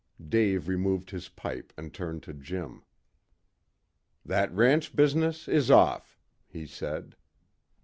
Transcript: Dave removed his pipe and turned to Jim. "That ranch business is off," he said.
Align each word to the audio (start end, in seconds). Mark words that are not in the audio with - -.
Dave 0.27 0.67
removed 0.67 1.11
his 1.11 1.29
pipe 1.29 1.71
and 1.77 1.93
turned 1.93 2.23
to 2.23 2.33
Jim. 2.33 2.81
"That 4.25 4.51
ranch 4.51 4.95
business 4.95 5.47
is 5.47 5.69
off," 5.69 6.17
he 6.47 6.65
said. 6.65 7.15